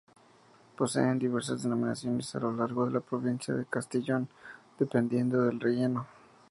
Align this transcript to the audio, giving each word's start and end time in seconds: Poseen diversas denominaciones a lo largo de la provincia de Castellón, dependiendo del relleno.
Poseen 0.77 1.19
diversas 1.19 1.61
denominaciones 1.61 2.33
a 2.35 2.39
lo 2.39 2.51
largo 2.53 2.87
de 2.87 2.93
la 2.93 3.01
provincia 3.01 3.53
de 3.53 3.65
Castellón, 3.67 4.29
dependiendo 4.79 5.43
del 5.43 5.59
relleno. 5.59 6.07